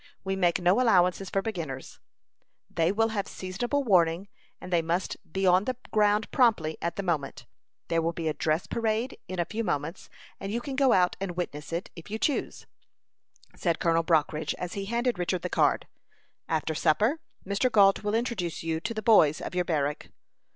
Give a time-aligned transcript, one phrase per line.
[0.23, 1.99] We make no allowances for beginners;
[2.71, 7.03] they will have seasonable warning, and they must be on the ground promptly at the
[7.03, 7.45] moment.
[7.87, 10.09] There will be a dress parade in a few moments,
[10.39, 12.65] and you can go out and witness it, if you choose,"
[13.55, 15.87] said Colonel Brockridge, as he handed Richard the card.
[16.49, 17.71] "After supper, Mr.
[17.71, 20.09] Gault will introduce you to the boys of your barrack."